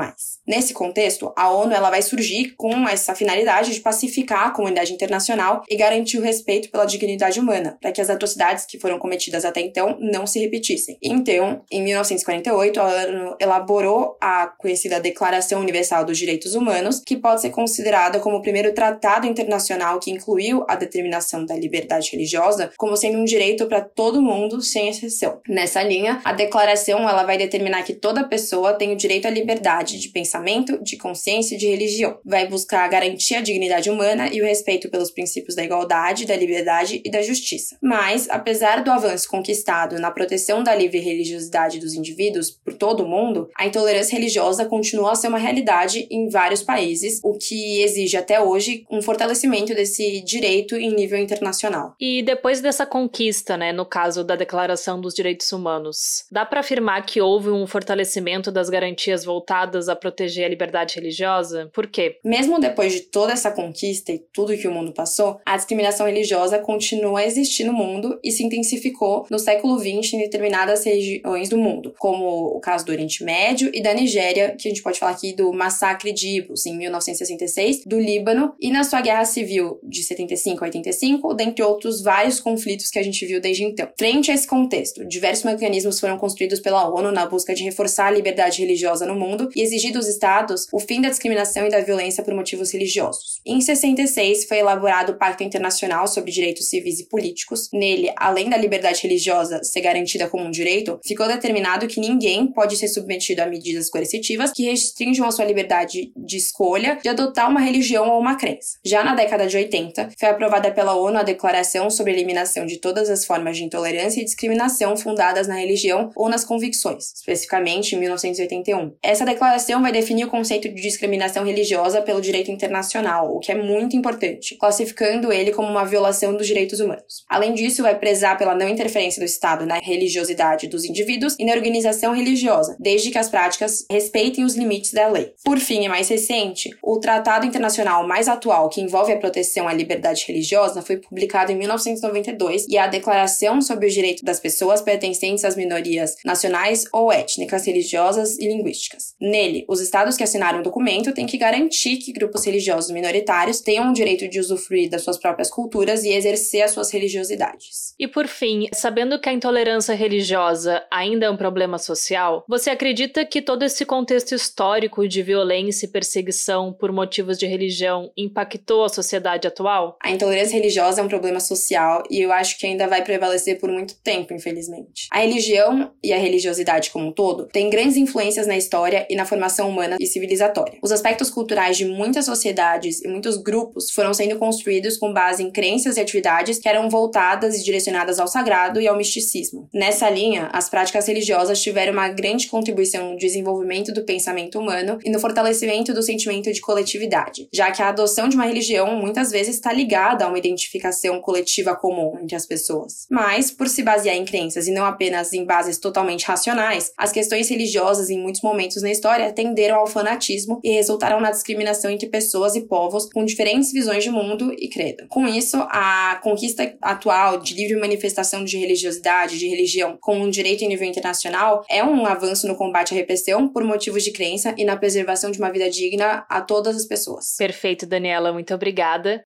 Nesse 0.47 0.73
contexto, 0.73 1.33
a 1.37 1.51
ONU 1.51 1.73
ela 1.73 1.91
vai 1.91 2.03
surgir 2.03 2.55
com 2.57 2.89
essa 2.89 3.15
finalidade 3.15 3.75
de 3.75 3.81
pacificar 3.81 4.49
a 4.49 4.51
comunidade 4.51 4.93
internacional 4.93 5.63
e 5.69 5.77
garantir 5.77 6.19
o 6.19 6.23
respeito 6.23 6.71
pela 6.71 6.85
dignidade 6.85 7.39
humana, 7.39 7.77
para 7.81 7.93
que 7.93 8.01
as 8.01 8.11
atrocidades 8.11 8.65
que 8.65 8.79
foram 8.79 8.99
cometidas 8.99 9.45
até 9.45 9.61
então 9.61 9.99
não 10.01 10.27
se 10.27 10.39
repetissem. 10.39 10.99
Então, 11.03 11.50
Em 11.71 11.83
1948, 11.83 12.81
a 12.81 12.87
ONU 12.87 13.37
elaborou 13.41 14.17
a 14.21 14.47
conhecida 14.47 15.01
Declaração 15.01 15.61
Universal 15.61 16.05
dos 16.05 16.19
Direitos 16.19 16.55
Humanos, 16.55 17.01
que 17.05 17.17
pode 17.17 17.41
ser 17.41 17.51
considerada 17.51 18.21
como 18.21 18.37
o 18.37 18.43
primeiro 18.43 18.73
tratado 18.73 19.27
internacional 19.27 19.99
que 19.99 20.11
incluiu 20.11 20.65
a 20.69 20.77
determinação 20.77 21.45
da 21.45 21.57
liberdade 21.57 22.11
religiosa 22.13 22.73
como 22.77 22.97
sendo 22.97 23.19
um 23.19 23.25
direito 23.25 23.67
para 23.67 23.81
todo 23.81 24.23
mundo, 24.23 24.61
sem 24.61 24.89
exceção. 24.89 25.41
Nessa 25.49 25.83
linha, 25.83 26.21
a 26.25 26.33
declaração 26.33 27.09
ela 27.09 27.25
vai 27.25 27.39
determinar 27.39 27.83
que 27.83 27.95
toda 27.95 28.25
pessoa 28.25 28.75
tem 28.75 28.93
o 28.93 28.97
direito 28.97 29.27
à 29.27 29.31
liberdade 29.31 29.99
de 29.99 30.09
pensamento, 30.09 30.83
de 30.83 30.97
consciência 30.97 31.55
e 31.55 31.59
de 31.59 31.67
religião. 31.67 32.19
Vai 32.25 32.47
buscar 32.47 32.89
garantir 32.89 33.37
a 33.37 33.41
dignidade 33.41 33.91
humana 33.91 34.29
e 34.33 34.41
o 34.41 34.45
respeito 34.45 34.91
pelos 34.91 35.11
princípios 35.11 35.55
da 35.55 35.65
igualdade, 35.65 36.27
da 36.27 36.37
liberdade 36.37 37.01
e 37.05 37.11
da 37.11 37.23
justiça. 37.23 37.77
Mas, 37.83 38.29
apesar 38.29 38.83
do 38.83 38.91
avanço 38.91 39.29
conquistado 39.29 39.99
na 39.99 40.11
proteção 40.11 40.63
da 40.63 40.75
livre 40.75 40.99
religiosidade 40.99 41.40
dos 41.49 41.95
indivíduos 41.95 42.51
por 42.51 42.75
todo 42.75 43.05
o 43.05 43.09
mundo, 43.09 43.49
a 43.57 43.67
intolerância 43.67 44.17
religiosa 44.17 44.65
continua 44.65 45.13
a 45.13 45.15
ser 45.15 45.29
uma 45.29 45.39
realidade 45.39 46.07
em 46.11 46.29
vários 46.29 46.63
países, 46.63 47.21
o 47.23 47.35
que 47.35 47.83
exige 47.83 48.17
até 48.17 48.41
hoje 48.41 48.85
um 48.91 49.01
fortalecimento 49.01 49.75
desse 49.75 50.21
direito 50.23 50.77
em 50.77 50.95
nível 50.95 51.19
internacional. 51.19 51.95
E 52.01 52.23
depois 52.23 52.61
dessa 52.61 52.85
conquista, 52.85 53.57
né, 53.57 53.73
no 53.73 53.87
caso 53.87 54.25
da 54.25 54.37
Declaração 54.37 55.01
dos 55.01 55.15
Direitos 55.15 55.51
Humanos, 55.53 56.25
dá 56.31 56.45
para 56.45 56.61
afirmar 56.61 57.05
que 57.07 57.21
houve 57.21 57.51
um 57.51 57.67
fortalecimento 57.67 58.51
das 58.51 58.69
garantias 58.69 59.25
voltadas 59.25 59.89
a 59.89 59.97
proteger 59.97 60.45
a 60.45 60.49
liberdade 60.49 60.97
religiosa? 60.97 61.71
Por 61.73 61.87
quê? 61.87 62.19
Mesmo 62.25 62.59
depois 62.59 62.93
de 62.93 63.01
toda 63.01 63.33
essa 63.33 63.51
conquista 63.51 64.13
e 64.13 64.19
tudo 64.33 64.57
que 64.57 64.69
o 64.69 64.73
mundo 64.73 64.93
passou, 64.93 65.41
a 65.45 65.57
discriminação 65.57 66.07
religiosa 66.07 66.59
continua 66.59 67.21
a 67.21 67.27
existir 67.27 67.65
no 67.65 67.73
mundo 67.73 68.19
e 68.23 68.31
se 68.31 68.45
intensificou 68.45 69.27
no 69.31 69.39
século 69.39 69.79
XX 69.79 70.15
em 70.15 70.19
determinadas 70.19 70.85
regiões 70.85 71.30
do 71.49 71.57
mundo, 71.57 71.95
como 71.99 72.57
o 72.57 72.61
caso 72.61 72.85
do 72.85 72.93
Oriente 72.93 73.25
Médio 73.25 73.71
e 73.73 73.83
da 73.83 73.95
Nigéria, 73.95 74.55
que 74.59 74.69
a 74.69 74.71
gente 74.71 74.83
pode 74.83 74.99
falar 74.99 75.13
aqui 75.13 75.33
do 75.33 75.53
massacre 75.53 76.13
de 76.13 76.29
Ibus 76.39 76.67
em 76.67 76.77
1966, 76.77 77.85
do 77.85 77.99
Líbano 77.99 78.55
e 78.61 78.71
na 78.71 78.85
sua 78.85 79.01
guerra 79.01 79.25
civil 79.25 79.79
de 79.83 80.03
75 80.03 80.65
a 80.65 80.67
85, 80.67 81.35
dentre 81.35 81.63
outros 81.63 82.03
vários 82.03 82.41
conflitos 82.41 82.91
que 82.91 82.99
a 82.99 83.03
gente 83.03 83.25
viu 83.27 83.41
desde 83.41 83.65
então. 83.65 83.89
Frente 83.99 84.31
a 84.31 84.35
esse 84.35 84.47
contexto, 84.47 85.05
diversos 85.07 85.45
mecanismos 85.45 86.01
foram 86.01 86.19
construídos 86.19 86.61
pela 86.61 86.89
ONU 86.89 87.13
na 87.13 87.27
busca 87.27 87.55
de 87.55 87.65
reforçar 87.65 88.07
a 88.07 88.11
liberdade 88.11 88.61
religiosa 88.61 89.07
no 89.07 89.15
mundo 89.15 89.49
e 89.55 89.63
exigir 89.63 89.93
dos 89.93 90.09
estados 90.09 90.67
o 90.73 90.79
fim 90.79 91.01
da 91.01 91.09
discriminação 91.09 91.67
e 91.67 91.71
da 91.71 91.81
violência 91.81 92.23
por 92.23 92.35
motivos 92.35 92.73
religiosos. 92.73 93.41
Em 93.45 93.61
66 93.61 94.47
foi 94.47 94.59
elaborado 94.59 95.13
o 95.13 95.17
Pacto 95.17 95.43
Internacional 95.43 96.07
sobre 96.07 96.31
Direitos 96.31 96.69
Civis 96.69 97.01
e 97.01 97.09
Políticos. 97.09 97.69
Nele, 97.73 98.13
além 98.17 98.49
da 98.49 98.57
liberdade 98.57 99.03
religiosa 99.03 99.63
ser 99.63 99.81
garantida 99.81 100.29
como 100.29 100.45
um 100.45 100.51
direito, 100.51 100.99
ficou 101.11 101.27
determinado 101.27 101.89
que 101.89 101.99
ninguém 101.99 102.47
pode 102.47 102.77
ser 102.77 102.87
submetido 102.87 103.43
a 103.43 103.47
medidas 103.47 103.91
coercitivas 103.91 104.53
que 104.53 104.65
restringam 104.65 105.27
a 105.27 105.33
sua 105.33 105.45
liberdade 105.45 106.13
de 106.17 106.37
escolha 106.37 106.99
de 107.03 107.09
adotar 107.09 107.51
uma 107.51 107.61
religião 107.61 108.09
ou 108.09 108.21
uma 108.21 108.37
crença. 108.37 108.79
Já 108.85 109.03
na 109.03 109.15
década 109.15 109.49
de 109.49 109.57
80, 109.57 110.11
foi 110.17 110.29
aprovada 110.29 110.71
pela 110.71 110.95
ONU 110.95 111.19
a 111.19 111.25
Declaração 111.25 111.91
sobre 111.91 112.13
a 112.13 112.15
Eliminação 112.15 112.65
de 112.65 112.77
Todas 112.77 113.11
as 113.11 113.25
Formas 113.25 113.57
de 113.57 113.65
Intolerância 113.65 114.21
e 114.21 114.25
Discriminação 114.25 114.97
fundadas 114.97 115.49
na 115.49 115.57
religião 115.57 116.13
ou 116.15 116.29
nas 116.29 116.45
convicções, 116.45 117.13
especificamente 117.17 117.97
em 117.97 117.99
1981. 117.99 118.95
Essa 119.03 119.25
declaração 119.25 119.83
vai 119.83 119.91
definir 119.91 120.27
o 120.27 120.31
conceito 120.31 120.69
de 120.69 120.81
discriminação 120.81 121.45
religiosa 121.45 122.03
pelo 122.03 122.21
direito 122.21 122.53
internacional, 122.53 123.35
o 123.35 123.41
que 123.41 123.51
é 123.51 123.57
muito 123.57 123.97
importante, 123.97 124.55
classificando 124.55 125.33
ele 125.33 125.51
como 125.51 125.69
uma 125.69 125.85
violação 125.85 126.37
dos 126.37 126.47
direitos 126.47 126.79
humanos. 126.79 127.25
Além 127.29 127.53
disso, 127.53 127.83
vai 127.83 127.99
prezar 127.99 128.39
pela 128.39 128.55
não 128.55 128.69
interferência 128.69 129.21
do 129.21 129.27
Estado 129.27 129.67
na 129.67 129.79
religiosidade 129.79 130.69
dos 130.69 130.85
indivíduos 131.01 131.35
e 131.39 131.45
na 131.45 131.53
organização 131.53 132.15
religiosa, 132.15 132.77
desde 132.79 133.11
que 133.11 133.19
as 133.19 133.29
práticas 133.29 133.85
respeitem 133.91 134.45
os 134.45 134.55
limites 134.55 134.93
da 134.93 135.09
lei. 135.09 135.33
Por 135.45 135.59
fim, 135.59 135.85
e 135.85 135.89
mais 135.89 136.09
recente, 136.09 136.71
o 136.83 136.99
tratado 136.99 137.47
internacional 137.47 138.07
mais 138.07 138.29
atual 138.29 138.69
que 138.69 138.81
envolve 138.81 139.13
a 139.13 139.17
proteção 139.17 139.67
à 139.67 139.73
liberdade 139.73 140.25
religiosa 140.27 140.83
foi 140.83 140.99
publicado 140.99 141.53
em 141.53 141.57
1992 141.57 142.67
e 142.69 142.77
a 142.77 142.87
Declaração 142.87 143.63
sobre 143.63 143.87
os 143.87 143.95
Direitos 143.95 144.23
das 144.23 144.41
Pessoas 144.41 144.83
Pertencentes 144.83 145.45
às 145.45 145.57
Minorias 145.57 146.17
Nacionais 146.25 146.85
ou 146.93 147.11
Étnicas, 147.11 147.67
Religiosas 147.67 148.39
e 148.39 148.47
Linguísticas. 148.47 149.15
Nele, 149.21 149.65
os 149.69 149.81
estados 149.81 150.17
que 150.17 150.23
assinaram 150.23 150.61
o 150.61 150.63
documento 150.63 151.15
têm 151.15 151.27
que 151.27 151.39
garantir 151.39 151.97
que 151.97 152.13
grupos 152.13 152.45
religiosos 152.45 152.91
minoritários 152.91 153.61
tenham 153.61 153.91
o 153.91 153.95
direito 153.95 154.29
de 154.29 154.39
usufruir 154.39 154.91
das 154.91 155.03
suas 155.03 155.19
próprias 155.19 155.51
culturas 155.51 156.05
e 156.05 156.11
exercer 156.11 156.63
as 156.63 156.73
suas 156.73 156.91
religiosidades. 156.91 157.95
E 157.99 158.07
por 158.07 158.27
fim, 158.27 158.67
sabendo 158.75 159.21
que 159.21 159.29
a 159.29 159.33
intolerância 159.33 159.95
religiosa 159.95 160.83
ainda 160.91 161.27
é 161.27 161.31
um 161.31 161.37
problema 161.37 161.79
social, 161.79 162.45
você 162.49 162.71
acredita 162.71 163.25
que 163.25 163.41
todo 163.41 163.63
esse 163.63 163.85
contexto 163.85 164.35
histórico 164.35 165.07
de 165.07 165.23
violência 165.23 165.87
e 165.87 165.89
perseguição 165.89 166.73
por 166.73 166.93
motivos 166.93 167.39
de 167.39 167.47
religião 167.47 168.11
impactou 168.17 168.85
a 168.85 168.89
sociedade 168.89 169.47
atual? 169.47 169.97
A 170.03 170.11
intolerância 170.11 170.57
religiosa 170.57 171.01
é 171.01 171.05
um 171.05 171.09
problema 171.09 171.41
social 171.41 172.03
e 172.11 172.21
eu 172.21 172.33
acho 172.33 172.59
que 172.59 172.67
ainda 172.67 172.87
vai 172.87 173.03
prevalecer 173.03 173.59
por 173.59 173.71
muito 173.71 173.95
tempo, 174.03 174.35
infelizmente. 174.35 175.07
A 175.11 175.21
religião 175.21 175.93
e 176.03 176.13
a 176.13 176.19
religiosidade 176.19 176.91
como 176.91 177.09
um 177.09 177.13
todo 177.13 177.47
têm 177.47 177.71
grandes 177.71 177.97
influências 177.97 178.47
na 178.47 178.57
história 178.57 179.07
e 179.09 179.15
na 179.15 179.25
formação 179.25 179.69
humana 179.69 179.97
e 180.01 180.07
civilizatória. 180.07 180.79
Os 180.83 180.93
aspectos 180.93 181.31
culturais 181.31 181.77
de 181.77 181.85
muitas 181.85 182.25
sociedades 182.25 183.03
e 183.03 183.09
muitos 183.09 183.37
grupos 183.37 183.91
foram 183.91 184.13
sendo 184.13 184.39
construídos 184.39 184.97
com 184.97 185.13
base 185.13 185.43
em 185.43 185.51
crenças 185.51 185.97
e 185.97 186.01
atividades 186.01 186.59
que 186.59 186.69
eram 186.69 186.89
voltadas 186.89 187.57
e 187.57 187.65
direcionadas 187.65 188.19
ao 188.19 188.29
sagrado 188.29 188.81
e 188.81 188.89
ao 188.89 188.97
misticismo. 188.97 189.69
Nessa 189.73 190.09
linha, 190.09 190.49
as 190.53 190.69
práticas 190.81 191.09
religiosas 191.09 191.61
tiveram 191.61 191.93
uma 191.93 192.09
grande 192.09 192.47
contribuição 192.47 193.11
no 193.11 193.19
desenvolvimento 193.19 193.93
do 193.93 194.03
pensamento 194.03 194.59
humano 194.59 194.99
e 195.05 195.11
no 195.11 195.21
fortalecimento 195.21 195.93
do 195.93 196.03
sentimento 196.03 196.51
de 196.51 196.61
coletividade, 196.63 197.47
já 197.53 197.71
que 197.71 197.83
a 197.83 197.89
adoção 197.89 198.31
de 198.31 198.37
uma 198.37 198.47
religião 198.47 198.97
muitas 198.97 199.31
vezes 199.31 199.57
está 199.57 199.75
ligada 199.75 200.25
a 200.25 200.29
uma 200.29 200.39
identificação 200.39 201.21
coletiva 201.21 201.77
comum 201.77 202.19
entre 202.23 202.35
as 202.35 202.47
pessoas. 202.47 203.07
Mas, 203.11 203.51
por 203.51 203.69
se 203.69 203.83
basear 203.83 204.17
em 204.17 204.25
crenças 204.25 204.67
e 204.67 204.71
não 204.71 204.87
apenas 204.87 205.35
em 205.35 205.45
bases 205.45 205.77
totalmente 205.77 206.25
racionais, 206.25 206.93
as 206.97 207.13
questões 207.13 207.51
religiosas 207.51 208.09
em 208.09 208.19
muitos 208.19 208.41
momentos 208.41 208.81
na 208.81 208.91
história 208.91 209.31
tenderam 209.35 209.77
ao 209.77 209.87
fanatismo 209.87 210.61
e 210.65 210.73
resultaram 210.73 211.21
na 211.21 211.31
discriminação 211.31 211.91
entre 211.91 212.09
pessoas 212.09 212.57
e 212.57 212.63
povos 212.63 213.07
com 213.13 213.23
diferentes 213.23 213.71
visões 213.71 214.03
de 214.03 214.11
mundo 214.11 214.51
e 214.59 214.67
credo. 214.67 215.07
Com 215.11 215.29
isso, 215.29 215.59
a 215.69 216.19
conquista 216.23 216.75
atual 216.81 217.39
de 217.39 217.53
livre 217.53 217.79
manifestação 217.79 218.43
de 218.43 218.57
religiosidade, 218.57 219.39
de 219.39 219.47
religião, 219.47 219.99
como 220.01 220.25
um 220.25 220.31
direito 220.31 220.65
nível 220.71 220.89
internacional, 220.89 221.65
é 221.69 221.85
um 221.85 222.07
avanço 222.07 222.47
no 222.47 222.57
combate 222.57 222.95
à 222.95 222.97
repressão 222.97 223.49
por 223.49 223.63
motivos 223.65 224.03
de 224.03 224.13
crença 224.13 224.55
e 224.57 224.65
na 224.65 224.77
preservação 224.77 225.31
de 225.31 225.39
uma 225.39 225.53
vida 225.53 225.69
digna 225.69 226.25
a 226.29 226.41
todas 226.41 226.77
as 226.77 226.87
pessoas. 226.87 227.37
Perfeito, 227.37 227.87
Daniela, 227.87 228.33
muito 228.33 228.55
obrigada. 228.55 229.23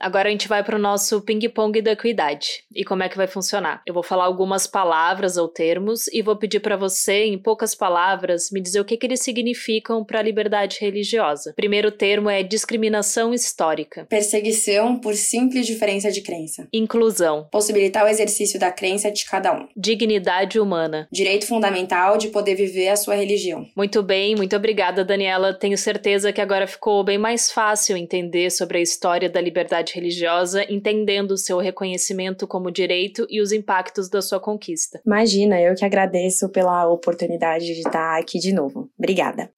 Agora 0.00 0.28
a 0.28 0.30
gente 0.30 0.46
vai 0.46 0.62
para 0.62 0.76
o 0.76 0.78
nosso 0.78 1.20
ping-pong 1.20 1.82
da 1.82 1.92
equidade. 1.92 2.64
E 2.72 2.84
como 2.84 3.02
é 3.02 3.08
que 3.08 3.16
vai 3.16 3.26
funcionar? 3.26 3.82
Eu 3.84 3.92
vou 3.92 4.02
falar 4.02 4.24
algumas 4.24 4.66
palavras 4.66 5.36
ou 5.36 5.48
termos 5.48 6.06
e 6.08 6.22
vou 6.22 6.36
pedir 6.36 6.60
para 6.60 6.76
você, 6.76 7.24
em 7.24 7.36
poucas 7.36 7.74
palavras, 7.74 8.50
me 8.52 8.60
dizer 8.60 8.80
o 8.80 8.84
que, 8.84 8.96
que 8.96 9.06
eles 9.06 9.20
significam 9.20 10.04
para 10.04 10.20
a 10.20 10.22
liberdade 10.22 10.78
religiosa. 10.80 11.52
Primeiro 11.56 11.90
termo 11.90 12.30
é 12.30 12.44
discriminação 12.44 13.34
histórica. 13.34 14.06
Perseguição 14.08 14.96
por 14.96 15.14
simples 15.14 15.66
diferença 15.66 16.12
de 16.12 16.20
crença. 16.20 16.68
Inclusão. 16.72 17.48
Possibilitar 17.50 18.04
o 18.04 18.08
exercício 18.08 18.60
da 18.60 18.70
crença 18.70 19.10
de 19.10 19.24
cada 19.24 19.52
um. 19.52 19.66
Dignidade 19.76 20.60
humana. 20.60 21.08
Direito 21.10 21.46
fundamental 21.46 22.16
de 22.16 22.28
poder 22.28 22.54
viver 22.54 22.88
a 22.88 22.96
sua 22.96 23.16
religião. 23.16 23.66
Muito 23.74 24.00
bem, 24.02 24.36
muito 24.36 24.54
obrigada, 24.54 25.04
Daniela. 25.04 25.52
Tenho 25.52 25.76
certeza 25.76 26.32
que 26.32 26.40
agora 26.40 26.68
ficou 26.68 27.02
bem 27.02 27.18
mais 27.18 27.50
fácil 27.50 27.96
entender 27.96 28.50
sobre 28.50 28.78
a 28.78 28.82
história 28.82 29.28
da 29.28 29.40
liberdade 29.40 29.87
religiosa, 29.92 30.64
entendendo 30.70 31.32
o 31.32 31.38
seu 31.38 31.58
reconhecimento 31.58 32.46
como 32.46 32.70
direito 32.70 33.26
e 33.28 33.40
os 33.40 33.52
impactos 33.52 34.08
da 34.08 34.22
sua 34.22 34.40
conquista. 34.40 35.00
Imagina, 35.06 35.60
eu 35.60 35.74
que 35.74 35.84
agradeço 35.84 36.48
pela 36.48 36.88
oportunidade 36.88 37.66
de 37.66 37.80
estar 37.80 38.18
aqui 38.18 38.38
de 38.38 38.52
novo. 38.52 38.88
Obrigada. 38.98 39.50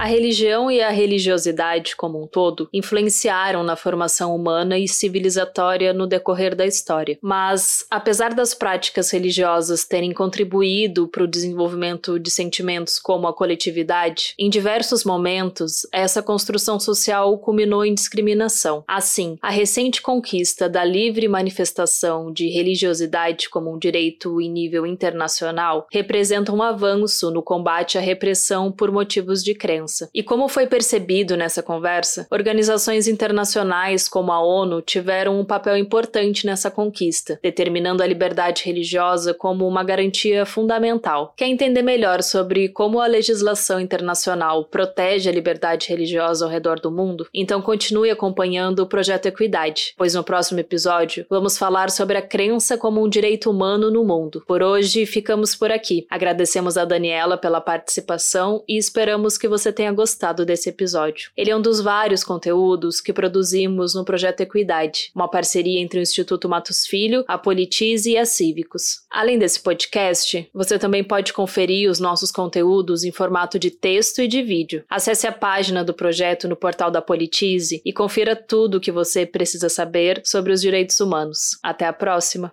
A 0.00 0.06
religião 0.06 0.70
e 0.70 0.80
a 0.80 0.88
religiosidade 0.88 1.94
como 1.94 2.22
um 2.22 2.26
todo 2.26 2.70
influenciaram 2.72 3.62
na 3.62 3.76
formação 3.76 4.34
humana 4.34 4.78
e 4.78 4.88
civilizatória 4.88 5.92
no 5.92 6.06
decorrer 6.06 6.56
da 6.56 6.64
história. 6.64 7.18
Mas, 7.20 7.84
apesar 7.90 8.32
das 8.32 8.54
práticas 8.54 9.10
religiosas 9.10 9.84
terem 9.84 10.14
contribuído 10.14 11.06
para 11.06 11.24
o 11.24 11.26
desenvolvimento 11.26 12.18
de 12.18 12.30
sentimentos 12.30 12.98
como 12.98 13.28
a 13.28 13.34
coletividade, 13.34 14.32
em 14.38 14.48
diversos 14.48 15.04
momentos 15.04 15.86
essa 15.92 16.22
construção 16.22 16.80
social 16.80 17.36
culminou 17.36 17.84
em 17.84 17.92
discriminação. 17.92 18.82
Assim, 18.88 19.36
a 19.42 19.50
recente 19.50 20.00
conquista 20.00 20.66
da 20.66 20.82
livre 20.82 21.28
manifestação 21.28 22.32
de 22.32 22.48
religiosidade 22.48 23.50
como 23.50 23.70
um 23.70 23.78
direito 23.78 24.40
em 24.40 24.50
nível 24.50 24.86
internacional 24.86 25.86
representa 25.92 26.54
um 26.54 26.62
avanço 26.62 27.30
no 27.30 27.42
combate 27.42 27.98
à 27.98 28.00
repressão 28.00 28.72
por 28.72 28.90
motivos 28.90 29.44
de 29.44 29.54
crença 29.54 29.89
segurança. 29.90 30.08
E 30.14 30.22
como 30.22 30.48
foi 30.48 30.66
percebido 30.66 31.36
nessa 31.36 31.62
conversa, 31.62 32.26
organizações 32.30 33.08
internacionais 33.08 34.08
como 34.08 34.32
a 34.32 34.40
ONU 34.40 34.80
tiveram 34.80 35.38
um 35.38 35.44
papel 35.44 35.76
importante 35.76 36.46
nessa 36.46 36.70
conquista, 36.70 37.38
determinando 37.42 38.02
a 38.02 38.06
liberdade 38.06 38.62
religiosa 38.64 39.34
como 39.34 39.66
uma 39.66 39.82
garantia 39.82 40.46
fundamental. 40.46 41.34
Quer 41.36 41.48
entender 41.48 41.82
melhor 41.82 42.22
sobre 42.22 42.68
como 42.68 43.00
a 43.00 43.06
legislação 43.06 43.80
internacional 43.80 44.64
protege 44.64 45.28
a 45.28 45.32
liberdade 45.32 45.88
religiosa 45.88 46.44
ao 46.44 46.50
redor 46.50 46.80
do 46.80 46.90
mundo? 46.90 47.26
Então 47.34 47.60
continue 47.60 48.10
acompanhando 48.10 48.80
o 48.80 48.86
projeto 48.86 49.26
Equidade, 49.26 49.94
pois 49.96 50.14
no 50.14 50.22
próximo 50.22 50.60
episódio 50.60 51.26
vamos 51.28 51.58
falar 51.58 51.90
sobre 51.90 52.16
a 52.16 52.22
crença 52.22 52.76
como 52.76 53.02
um 53.02 53.08
direito 53.08 53.50
humano 53.50 53.90
no 53.90 54.04
mundo. 54.04 54.42
Por 54.46 54.62
hoje 54.62 55.06
ficamos 55.06 55.54
por 55.54 55.70
aqui. 55.70 56.06
Agradecemos 56.10 56.76
a 56.76 56.84
Daniela 56.84 57.36
pela 57.36 57.60
participação 57.60 58.62
e 58.68 58.76
esperamos 58.76 59.38
que 59.38 59.48
você 59.48 59.72
tenha 59.72 59.79
gostado 59.94 60.44
desse 60.44 60.68
episódio. 60.68 61.30
Ele 61.36 61.50
é 61.50 61.56
um 61.56 61.62
dos 61.62 61.80
vários 61.80 62.24
conteúdos 62.24 63.00
que 63.00 63.12
produzimos 63.12 63.94
no 63.94 64.04
projeto 64.04 64.40
Equidade, 64.40 65.10
uma 65.14 65.28
parceria 65.28 65.80
entre 65.80 65.98
o 65.98 66.02
Instituto 66.02 66.48
Matos 66.48 66.86
Filho, 66.86 67.24
a 67.28 67.38
Politize 67.38 68.10
e 68.10 68.18
a 68.18 68.26
Cívicos. 68.26 69.02
Além 69.10 69.38
desse 69.38 69.60
podcast, 69.60 70.48
você 70.52 70.78
também 70.78 71.04
pode 71.04 71.32
conferir 71.32 71.90
os 71.90 72.00
nossos 72.00 72.30
conteúdos 72.30 73.04
em 73.04 73.12
formato 73.12 73.58
de 73.58 73.70
texto 73.70 74.20
e 74.20 74.28
de 74.28 74.42
vídeo. 74.42 74.84
Acesse 74.88 75.26
a 75.26 75.32
página 75.32 75.84
do 75.84 75.94
projeto 75.94 76.48
no 76.48 76.56
portal 76.56 76.90
da 76.90 77.00
Politize 77.00 77.80
e 77.84 77.92
confira 77.92 78.34
tudo 78.34 78.76
o 78.76 78.80
que 78.80 78.92
você 78.92 79.24
precisa 79.24 79.68
saber 79.68 80.20
sobre 80.24 80.52
os 80.52 80.60
direitos 80.60 80.98
humanos. 81.00 81.58
Até 81.62 81.86
a 81.86 81.92
próxima! 81.92 82.52